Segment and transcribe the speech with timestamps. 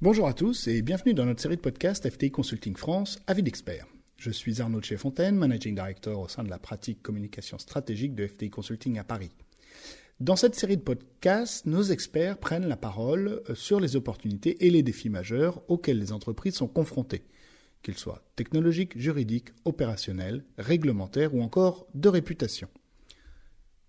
[0.00, 3.88] Bonjour à tous et bienvenue dans notre série de podcasts FTI Consulting France, avis d'experts.
[4.16, 8.48] Je suis Arnaud Chefontaine, Managing Director au sein de la pratique communication stratégique de FTI
[8.48, 9.32] Consulting à Paris.
[10.20, 14.70] Dans cette série de podcasts, nos experts prennent la parole euh, sur les opportunités et
[14.70, 17.24] les défis majeurs auxquels les entreprises sont confrontées,
[17.82, 22.68] qu'ils soient technologiques, juridiques, opérationnels, réglementaires ou encore de réputation.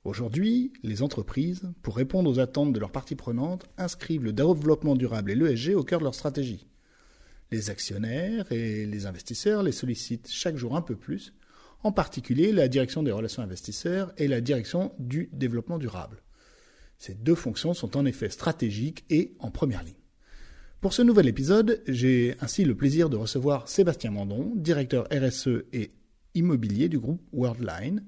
[0.05, 5.31] Aujourd'hui, les entreprises, pour répondre aux attentes de leurs parties prenantes, inscrivent le développement durable
[5.31, 6.67] et l'ESG au cœur de leur stratégie.
[7.51, 11.33] Les actionnaires et les investisseurs les sollicitent chaque jour un peu plus,
[11.83, 16.21] en particulier la direction des relations investisseurs et la direction du développement durable.
[16.97, 19.93] Ces deux fonctions sont en effet stratégiques et en première ligne.
[20.81, 25.91] Pour ce nouvel épisode, j'ai ainsi le plaisir de recevoir Sébastien Mandon, directeur RSE et
[26.35, 28.05] immobilier du groupe Worldline,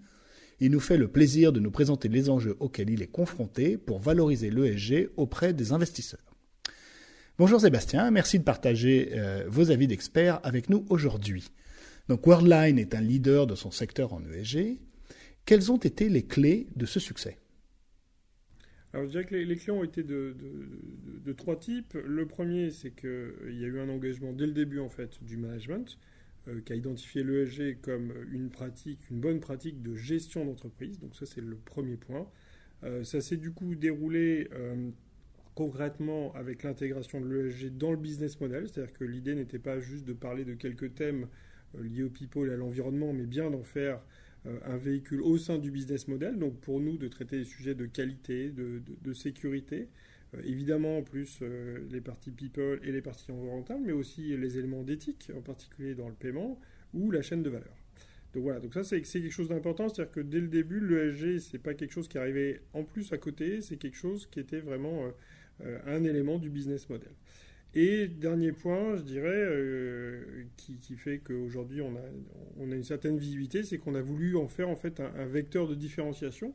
[0.61, 3.99] il nous fait le plaisir de nous présenter les enjeux auxquels il est confronté pour
[3.99, 6.35] valoriser l'ESG auprès des investisseurs.
[7.39, 11.47] Bonjour Sébastien, merci de partager euh, vos avis d'experts avec nous aujourd'hui.
[12.09, 14.77] Donc Worldline est un leader de son secteur en ESG.
[15.45, 17.39] Quelles ont été les clés de ce succès?
[18.93, 20.35] Alors, je dirais que les, clés ont été de,
[21.25, 21.93] de trois types.
[21.93, 25.37] Le premier, c'est qu'il y a eu un engagement dès le début en fait du
[25.37, 25.97] management.
[26.47, 30.97] Euh, qui a identifié l'ESG comme une pratique, une bonne pratique de gestion d'entreprise.
[30.97, 32.27] Donc ça, c'est le premier point.
[32.83, 34.89] Euh, ça s'est du coup déroulé euh,
[35.53, 40.03] concrètement avec l'intégration de l'ESG dans le business model, c'est-à-dire que l'idée n'était pas juste
[40.03, 41.27] de parler de quelques thèmes
[41.79, 44.01] liés au people et à l'environnement, mais bien d'en faire
[44.65, 46.39] un véhicule au sein du business model.
[46.39, 49.89] Donc pour nous, de traiter des sujets de qualité, de sécurité,
[50.43, 54.83] évidemment, en plus, euh, les parties people et les parties environnementales, mais aussi les éléments
[54.83, 56.59] d'éthique, en particulier dans le paiement,
[56.93, 57.75] ou la chaîne de valeur.
[58.33, 61.59] Donc voilà, donc ça c'est quelque chose d'important, c'est-à-dire que dès le début, l'ESG, c'est
[61.59, 65.11] pas quelque chose qui arrivait en plus à côté, c'est quelque chose qui était vraiment
[65.65, 67.11] euh, un élément du business model.
[67.73, 72.01] Et dernier point, je dirais, qui, fait qu'aujourd'hui on a,
[72.57, 75.67] on a une certaine visibilité, c'est qu'on a voulu en faire en fait un vecteur
[75.67, 76.53] de différenciation.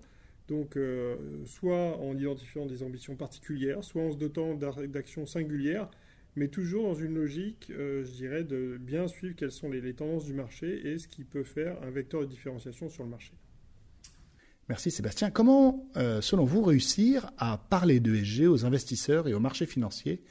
[0.48, 5.90] Donc, euh, soit en identifiant des ambitions particulières, soit en se dotant d'actions singulières,
[6.36, 10.24] mais toujours dans une logique, euh, je dirais, de bien suivre quelles sont les, tendances
[10.24, 13.32] du marché et ce qui peut faire un vecteur de différenciation sur le marché.
[14.68, 15.30] Merci Sébastien.
[15.30, 20.22] Comment, euh, selon vous, réussir à parler d'ESG aux investisseurs et aux marchés financiers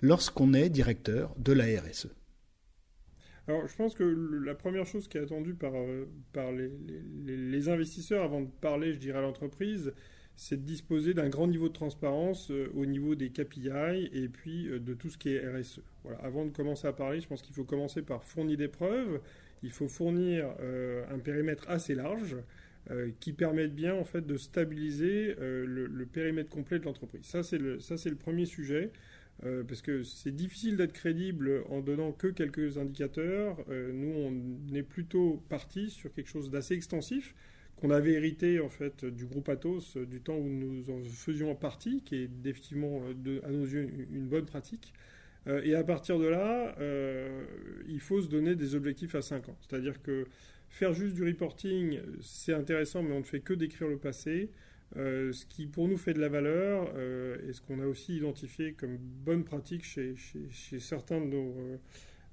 [0.00, 2.08] lorsqu'on est directeur de la RSE
[3.48, 8.24] alors, je pense que la première chose qui est attendue par, euh, par les, investisseurs
[8.24, 9.92] avant de parler, je dirais, à l'entreprise,
[10.34, 14.68] c'est de disposer d'un grand niveau de transparence euh, au niveau des KPI et puis
[14.68, 15.80] euh, de tout ce qui est RSE.
[16.02, 16.18] Voilà.
[16.18, 19.20] Avant de commencer à parler, je pense qu'il faut commencer par fournir des preuves.
[19.62, 20.54] Il faut fournir
[21.10, 22.36] un périmètre assez large
[23.20, 27.24] qui permette bien en fait de stabiliser le, le, périmètre complet de l'entreprise.
[27.24, 28.92] Ça c'est le ça c'est le premier sujet.
[29.44, 33.58] Euh, parce que c'est difficile d'être crédible en donnant que quelques indicateurs.
[33.68, 37.34] Euh, nous, on est plutôt parti sur quelque chose d'assez extensif
[37.76, 41.54] qu'on avait hérité en fait du groupe Atos euh, du temps où nous en faisions
[41.54, 43.02] partie, qui est effectivement
[43.42, 44.94] à nos yeux une bonne pratique.
[45.46, 46.74] et à partir de là,
[47.86, 49.56] il faut se donner des objectifs à 5 ans.
[49.60, 50.26] C'est-à-dire que
[50.70, 54.50] faire juste du reporting, c'est intéressant, mais on ne fait que décrire le passé.
[54.96, 58.16] Euh, ce qui pour nous fait de la valeur euh, et ce qu'on a aussi
[58.16, 60.14] identifié comme bonne pratique chez,
[60.78, 61.20] certains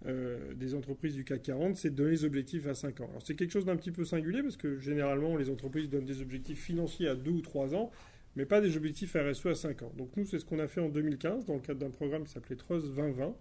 [0.06, 3.09] euh, des entreprises du CAC 40, c'est de donner des objectifs à 5 ans.
[3.24, 6.62] C'est quelque chose d'un petit peu singulier parce que généralement les entreprises donnent des objectifs
[6.62, 7.92] financiers à 2 ou 3 ans,
[8.36, 9.92] mais pas des objectifs RSE à 5 ans.
[9.97, 12.31] Donc nous c'est ce qu'on a fait en 2015 dans le cadre d'un programme qui
[12.31, 13.36] s'appelait Trust 2020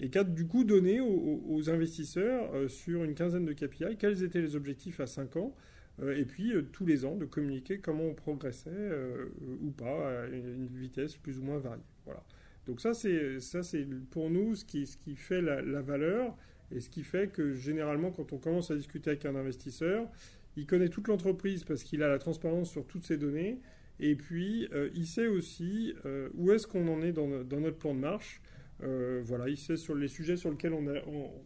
[0.00, 4.24] et qui a du coup donné aux, aux investisseurs sur une quinzaine de KPI quels
[4.24, 5.54] étaient les objectifs à 5 ans
[6.02, 9.26] et puis euh, tous les ans de communiquer comment on progressait euh,
[9.62, 11.82] ou pas à une vitesse plus ou moins variée.
[12.04, 12.22] Voilà.
[12.66, 16.36] Donc ça c'est ça c'est pour nous ce qui ce qui fait la, valeur
[16.72, 20.08] et ce qui fait que généralement quand on commence à discuter avec un investisseur,
[20.56, 23.60] il connaît toute l'entreprise parce qu'il a la transparence sur toutes ses données
[24.00, 25.94] et puis il sait aussi
[26.34, 28.40] où est-ce qu'on en est dans, notre plan de marche.
[28.80, 31.00] voilà, il sait sur les sujets sur lesquels on a,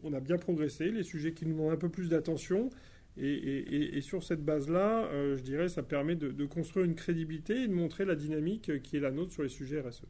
[0.05, 2.71] on a bien progressé, les sujets qui nous demandent un peu plus d'attention,
[3.21, 7.73] et, sur cette base-là, euh, je dirais, ça permet de, construire une crédibilité et de
[7.73, 10.05] montrer la dynamique qui est la nôtre sur les sujets RSE.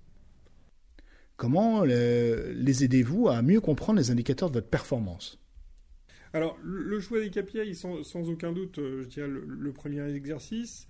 [1.37, 5.41] Comment les aidez-vous à mieux comprendre les indicateurs de votre performance?
[6.35, 10.87] Alors, le choix des KPI, sans, sans aucun doute, euh, je dirais, le, premier exercice.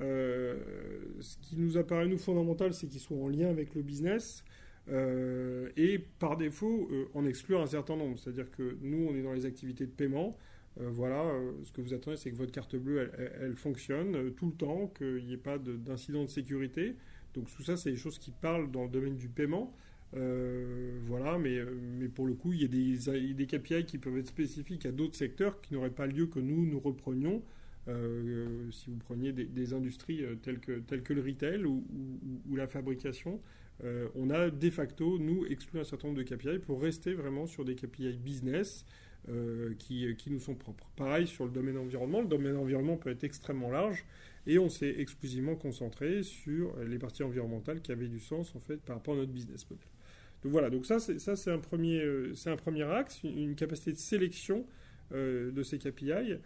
[0.00, 0.58] Euh,
[1.20, 4.44] ce qui nous apparaît, nous, fondamental, c'est qu'ils soient en lien avec le business.
[4.88, 8.18] et par défaut, en exclure un certain nombre.
[8.18, 10.36] C'est-à-dire que nous, on est dans les activités de paiement.
[10.80, 13.10] Euh, voilà, euh, ce que vous attendez, c'est que votre carte bleue,
[13.40, 16.96] elle, fonctionne euh, tout le temps, qu'il n'y ait pas d'incident de, sécurité.
[17.34, 19.74] Donc tout ça, c'est des choses qui parlent dans le domaine du paiement.
[20.12, 21.58] voilà, mais,
[21.98, 24.92] mais pour le coup, il y a des, des KPI qui peuvent être spécifiques à
[24.92, 27.42] d'autres secteurs qui n'auraient pas lieu que nous, nous reprenions.
[28.70, 31.82] si vous preniez des, industries telles que, que le retail ou,
[32.50, 33.40] ou la fabrication,
[34.14, 37.64] on a de facto, nous, exclu un certain nombre de KPI pour rester vraiment sur
[37.64, 38.84] des KPI business
[39.28, 40.88] euh, qui, nous sont propres.
[40.96, 42.22] Pareil sur le domaine environnement.
[42.22, 44.04] Le domaine environnement peut être extrêmement large
[44.48, 48.78] et on s'est exclusivement concentré sur les parties environnementales qui avaient du sens en fait
[48.78, 49.86] par rapport à notre business model.
[50.42, 51.54] Donc voilà, donc ça c'est euh,
[52.46, 54.66] un premier axe, une, capacité de sélection
[55.12, 56.38] euh, de ces KPI.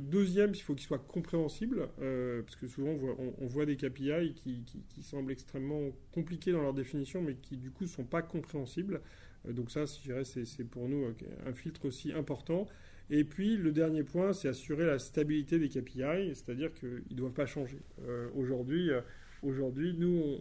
[0.00, 2.96] deuxième, il faut qu'ils soient compréhensibles, parce que souvent
[3.38, 7.84] on voit, des KPI qui, semblent extrêmement compliqués dans leur définition, mais qui du coup
[7.84, 9.02] ne sont pas compréhensibles.
[9.46, 11.06] Euh, donc ça, je dirais, c'est pour nous
[11.46, 12.66] un filtre aussi important.
[13.10, 17.32] Et puis le dernier point, c'est assurer la stabilité des KPI, c'est-à-dire qu'ils ne doivent
[17.32, 17.80] pas changer.
[18.06, 19.02] Euh, aujourd'hui, euh,
[19.42, 20.40] aujourd'hui, nous,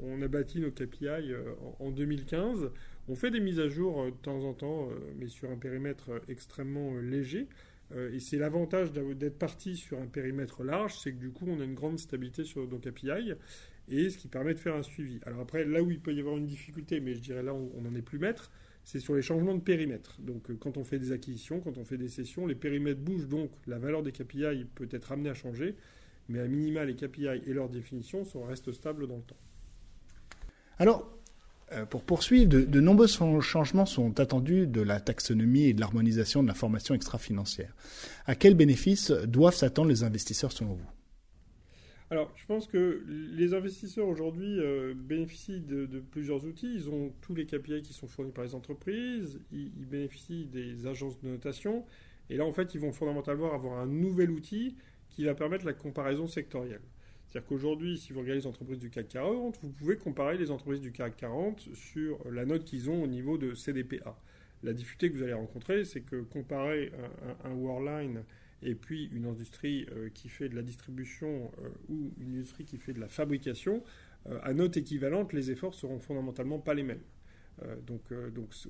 [0.00, 1.32] on, a bâti nos KPI
[1.78, 2.70] en, 2015.
[3.08, 6.96] On fait des mises à jour de temps en temps, mais sur un périmètre extrêmement
[6.96, 7.46] léger.
[7.94, 11.64] et c'est l'avantage d'être parti sur un périmètre large, c'est que du coup, on a
[11.64, 13.34] une grande stabilité sur nos KPI
[13.88, 15.20] et ce qui permet de faire un suivi.
[15.26, 17.80] Alors après, là où il peut y avoir une difficulté, mais je dirais là on
[17.80, 18.50] n'en est plus maître,
[18.84, 20.16] c'est sur les changements de périmètre.
[20.20, 23.28] Donc euh, quand on fait des acquisitions, quand on fait des sessions, les périmètres bougent,
[23.28, 25.74] donc la valeur des KPI peut être amenée à changer,
[26.28, 29.36] mais à minima, les KPI et leur définition restent stables dans le temps.
[30.78, 31.12] Alors,
[31.72, 36.44] euh, pour poursuivre, de, de, nombreux changements sont attendus de la taxonomie et de l'harmonisation
[36.44, 37.74] de l'information extra-financière.
[38.26, 40.95] À quels bénéfices doivent s'attendre les investisseurs selon vous?
[42.08, 46.72] Alors, je pense que les investisseurs aujourd'hui euh, bénéficient de, plusieurs outils.
[46.72, 51.20] Ils ont tous les KPI qui sont fournis par les entreprises, ils, bénéficient des agences
[51.20, 51.84] de notation,
[52.30, 54.76] et là, en fait, ils vont fondamentalement avoir un nouvel outil
[55.10, 56.82] qui va permettre la comparaison sectorielle.
[57.26, 60.80] C'est-à-dire qu'aujourd'hui, si vous regardez les entreprises du CAC 40, vous pouvez comparer les entreprises
[60.80, 64.16] du CAC 40 sur la note qu'ils ont au niveau de CDPA.
[64.62, 66.92] La difficulté que vous allez rencontrer, c'est que comparer
[67.44, 68.22] un, un, un Worldline
[68.62, 72.78] et puis une industrie euh, qui fait de la distribution euh, ou une industrie qui
[72.78, 73.82] fait de la fabrication,
[74.28, 77.02] euh, à note équivalente, les efforts seront fondamentalement pas les mêmes.
[77.86, 78.02] donc,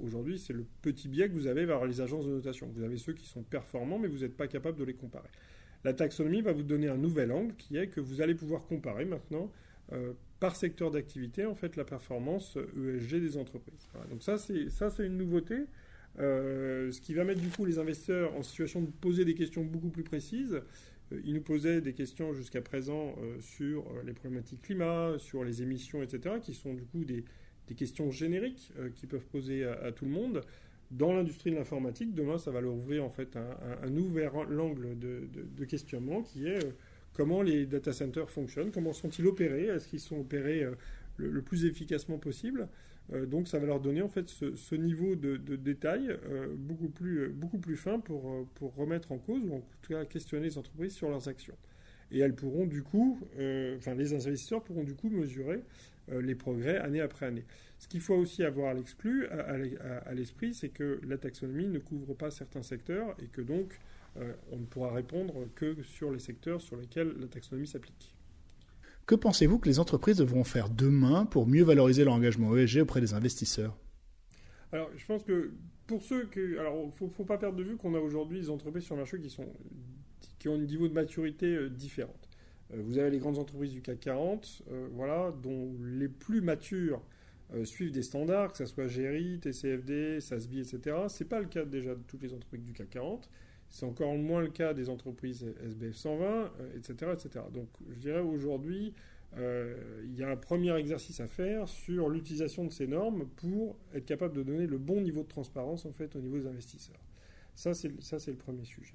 [0.00, 2.69] aujourd'hui, c'est le petit biais que vous avez vers les agences de notation.
[2.73, 5.29] Vous avez ceux qui sont performants, mais vous n'êtes pas capable de les comparer.
[5.83, 9.05] La taxonomie va vous donner un nouvel angle qui est que vous allez pouvoir comparer
[9.05, 9.50] maintenant
[10.38, 13.88] par secteur d'activité en fait la performance ESG e des entreprises.
[14.11, 15.67] donc ça c'est ça c'est une nouveauté.
[16.18, 19.64] Euh, ce qui va mettre du coup les investisseurs en situation de poser des questions
[19.64, 20.60] beaucoup plus précises.
[21.12, 25.62] Euh, ils nous posaient des questions jusqu'à présent euh, sur les problématiques climat, sur les
[25.62, 27.24] émissions, etc., qui sont du coup des,
[27.76, 30.42] questions génériques qui peuvent poser à, tout le monde.
[30.92, 35.64] Dans l'industrie de l'informatique, demain, ça va leur ouvrir en fait un, nouvel angle de,
[35.64, 36.60] questionnement qui est
[37.12, 40.64] comment les data centers fonctionnent, comment sont-ils opérés, est-ce qu'ils sont opérés
[41.16, 42.68] le, plus efficacement possible
[43.12, 47.29] donc ça va leur donner en fait ce, niveau de, détail euh, beaucoup, plus, euh,
[47.29, 50.94] beaucoup plus fin pour, pour remettre en cause ou en tout cas questionner les entreprises
[50.94, 51.56] sur leurs actions.
[52.11, 53.19] Et elles pourront du coup,
[53.76, 55.62] enfin les investisseurs pourront du coup mesurer
[56.08, 57.44] les progrès année après année.
[57.81, 62.14] Ce qu'il faut aussi avoir à l'exclu, à, l'esprit, c'est que la taxonomie ne couvre
[62.14, 63.81] pas certains secteurs et que donc
[64.52, 68.15] on ne pourra répondre que sur les secteurs sur lesquels la taxonomie s'applique.
[69.06, 73.00] Que pensez-vous que les entreprises devront faire demain pour mieux valoriser leur engagement ESG auprès
[73.00, 73.76] des investisseurs?
[74.72, 75.52] Alors, je pense que
[75.86, 76.58] pour ceux que.
[76.58, 79.02] Alors, il ne faut, pas perdre de vue qu'on a aujourd'hui des entreprises sur le
[79.02, 79.46] marché qui, sont,
[80.40, 82.16] qui ont un niveau de maturité euh, différent.
[82.75, 87.02] Euh, vous avez les grandes entreprises du CAC 40, euh, voilà, dont les plus matures
[87.62, 90.96] suivent des standards, que ce soit GRI, TCFD, SASB, etc.
[91.06, 93.30] Ce n'est pas le cas déjà de toutes les entreprises du CAC 40.
[93.68, 97.44] C'est encore moins le cas des entreprises SBF 120, etc., etc.
[97.52, 98.94] Donc je dirais aujourd'hui,
[99.38, 103.76] euh, il y a un premier exercice à faire sur l'utilisation de ces normes pour
[103.94, 107.00] être capable de donner le bon niveau de transparence au niveau des investisseurs.
[107.54, 108.94] Ça c'est le premier sujet.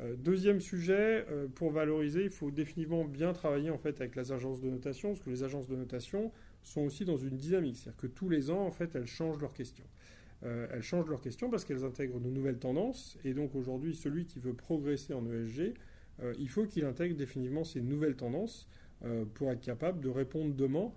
[0.00, 4.32] Euh, deuxième sujet, euh, pour valoriser, il faut définitivement bien travailler en fait avec les
[4.32, 8.00] agences de notation, parce que les agences de notation sont aussi dans une dynamique, c'est-à-dire
[8.00, 9.84] que tous les ans en fait elles changent leurs questions.
[10.44, 13.16] Euh, elles changent leurs questions parce qu'elles intègrent de nouvelles tendances.
[13.24, 15.74] Et donc aujourd'hui, celui qui veut progresser en ESG,
[16.22, 18.68] euh, il faut qu'il intègre définitivement ces nouvelles tendances
[19.04, 20.90] euh, pour être capable de répondre demain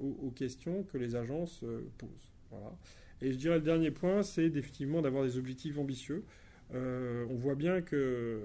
[0.00, 1.64] aux, questions que les agences
[1.98, 2.32] posent.
[3.20, 6.24] Et je dirais le dernier point, c'est définitivement d'avoir des objectifs ambitieux.
[6.72, 8.40] on voit bien que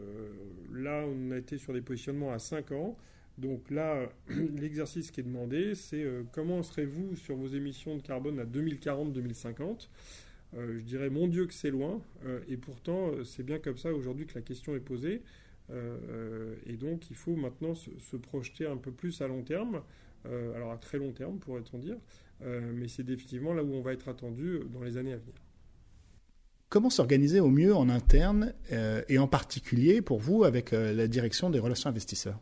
[0.73, 2.97] là, on a été sur des positionnements à 5 ans.
[3.37, 4.09] Donc là,
[4.57, 9.87] l'exercice qui est demandé, c'est comment serez-vous sur vos émissions de carbone à 2040-2050
[10.57, 13.77] euh, je dirais mon Dieu que c'est loin, euh, et pourtant euh, c'est bien comme
[13.77, 15.21] ça aujourd'hui que la question est posée.
[16.65, 19.81] et donc il faut maintenant se, projeter un peu plus à long terme,
[20.25, 21.95] alors à très long terme pourrait-on dire,
[22.41, 25.35] mais c'est définitivement là où on va être attendu dans les années à venir.
[26.67, 28.53] Comment s'organiser au mieux en interne
[29.07, 32.41] et en particulier pour vous avec la direction des relations investisseurs?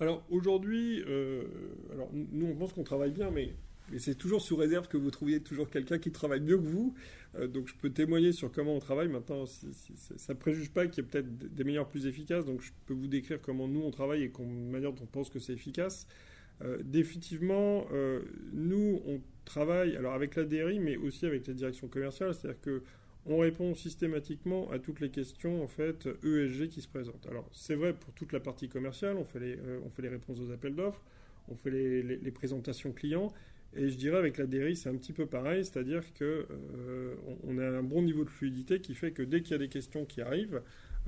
[0.00, 1.02] Alors aujourd'hui,
[1.92, 3.52] alors nous on pense qu'on travaille bien, mais
[3.90, 6.94] mais c'est toujours sous réserve que vous trouviez toujours quelqu'un qui travaille mieux que vous.
[7.36, 9.08] Euh, donc je peux témoigner sur comment on travaille.
[9.08, 12.44] Maintenant, ça ne préjuge pas qu'il y ait peut-être des meilleurs plus efficaces.
[12.44, 15.30] Donc je peux vous décrire comment nous on travaille et la manière dont on pense
[15.30, 16.06] que c'est efficace.
[16.62, 18.20] Euh, définitivement, euh,
[18.52, 22.34] nous on travaille alors avec la DRI, mais aussi avec la direction commerciale.
[22.34, 22.82] C'est-à-dire que
[23.26, 27.26] on répond systématiquement à toutes les questions en fait ESG qui se présentent.
[27.28, 30.40] Alors c'est vrai pour toute la partie commerciale, on fait les, on fait les réponses
[30.40, 31.02] aux appels d'offres,
[31.48, 33.30] on fait les, les présentations clients,
[33.76, 37.58] et je dirais avec la DRI, c'est un petit peu pareil, c'est-à-dire que euh, on
[37.58, 40.04] a un bon niveau de fluidité qui fait que dès qu'il y a des questions
[40.04, 40.60] qui arrivent,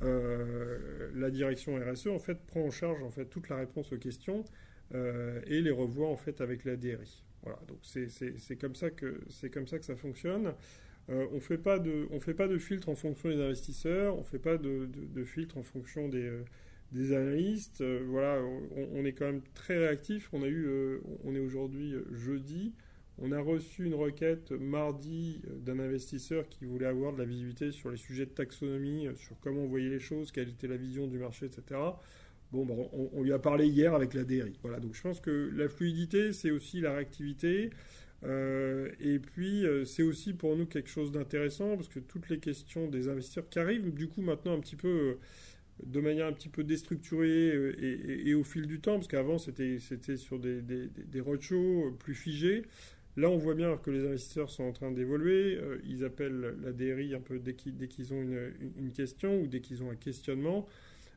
[0.03, 3.99] euh, la direction RSE en fait prend en charge en fait toute la réponse aux
[3.99, 4.45] questions
[4.95, 7.25] euh, et les revoit en fait avec la DRI.
[7.43, 9.21] Voilà, donc c'est comme ça que
[9.53, 10.55] comme ça que ça fonctionne.
[11.09, 15.25] on fait fait pas de filtre en fonction des investisseurs, on fait pas de, de
[15.25, 16.31] filtre en fonction des
[16.93, 17.81] des analystes.
[17.81, 18.41] Euh, voilà,
[18.95, 20.29] on, est quand même très réactif.
[20.33, 22.73] On a eu, euh, on est aujourd'hui euh, jeudi.
[23.19, 27.91] On a reçu une requête mardi d'un investisseur qui voulait avoir de la visibilité sur
[27.91, 31.19] les sujets de taxonomie, sur comment on voyait les choses, quelle était la vision du
[31.19, 31.79] marché, etc.
[32.53, 32.75] Bon, bah,
[33.15, 34.59] on, lui a parlé hier avec la DRI.
[34.63, 37.71] Voilà, donc je pense que la fluidité, c'est aussi la réactivité.
[38.25, 43.09] et puis, c'est aussi pour nous quelque chose d'intéressant parce que toutes les questions des
[43.09, 45.19] investisseurs qui arrivent, du coup, maintenant un petit peu
[45.85, 49.79] de manière un petit peu déstructurée euh, et, au fil du temps, parce qu'avant c'était
[50.17, 52.63] sur des, des, roadshows plus figés.
[53.17, 55.57] Là, on voit bien que les investisseurs sont en train d'évoluer.
[55.57, 59.83] Euh, ils appellent la DRI un peu dès qu'ils ont une, question ou dès qu'ils
[59.83, 60.67] ont un questionnement.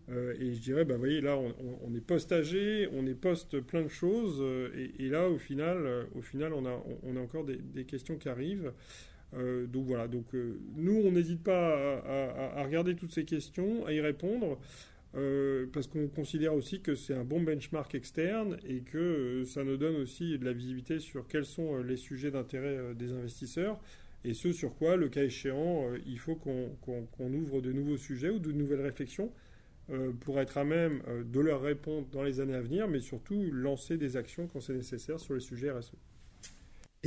[0.10, 3.88] Euh, et je dirais, bah, voyez, là, on, est post-âgé, on est post plein de
[3.88, 4.44] choses.
[5.00, 8.74] Et, là, au final, au final on, a, on a encore des, questions qui arrivent.
[9.36, 12.02] Euh, donc voilà, donc euh, nous on n'hésite pas
[12.56, 14.58] à, regarder toutes ces questions, à y répondre,
[15.16, 19.78] euh, parce qu'on considère aussi que c'est un bon benchmark externe et que ça nous
[19.78, 23.80] donne aussi de la visibilité sur quels sont les sujets d'intérêt des investisseurs
[24.24, 28.40] et ce sur quoi, le cas échéant, il faut qu'on ouvre de nouveaux sujets ou
[28.40, 29.32] de nouvelles réflexions
[30.22, 33.98] pour être à même de leur répondre dans les années à venir, mais surtout lancer
[33.98, 35.94] des actions quand c'est nécessaire sur les sujets RSE.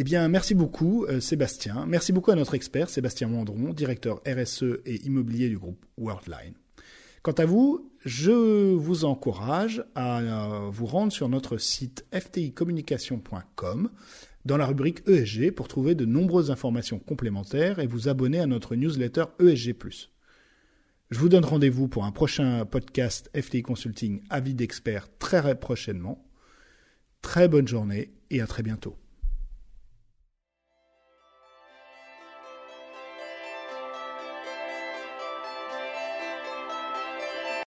[0.01, 1.85] Eh bien, merci beaucoup, euh, Sébastien.
[1.89, 6.55] Merci beaucoup à notre expert, Sébastien Mandron, directeur RSE et immobilier du groupe Worldline.
[7.23, 13.91] Quant à vous, je vous encourage à euh, vous rendre sur notre site fticommunication.com
[14.45, 18.77] dans la rubrique ESG pour trouver de nombreuses informations complémentaires et vous abonner à notre
[18.77, 19.75] newsletter ESG+.
[21.11, 26.25] Je vous donne rendez-vous pour un prochain podcast FTI Consulting Avis d'experts très prochainement.
[27.21, 28.97] Très bonne journée et à très bientôt.